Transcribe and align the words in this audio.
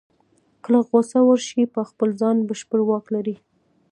کله 0.63 0.79
غوسه 0.89 1.19
ورشي 1.25 1.63
په 1.73 1.81
خپل 1.89 2.09
ځان 2.21 2.37
بشپړ 2.47 2.79
واک 2.85 3.05
ولري. 3.09 3.35